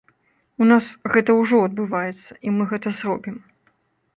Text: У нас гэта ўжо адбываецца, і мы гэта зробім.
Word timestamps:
У 0.63 0.69
нас 0.71 0.85
гэта 1.15 1.35
ўжо 1.41 1.57
адбываецца, 1.67 2.31
і 2.45 2.55
мы 2.57 2.63
гэта 2.73 2.95
зробім. 3.03 3.37